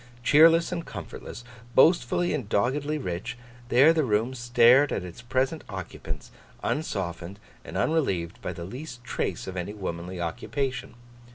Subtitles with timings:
[0.23, 1.43] Cheerless and comfortless,
[1.75, 3.37] boastfully and doggedly rich,
[3.69, 6.31] there the room stared at its present occupants,
[6.63, 10.95] unsoftened and unrelieved by the least trace of any womanly occupation.